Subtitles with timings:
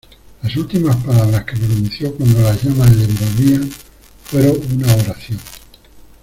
[0.41, 3.69] Las últimas palabras que pronunció cuando las llamas le envolvían
[4.23, 5.37] fueron una oración.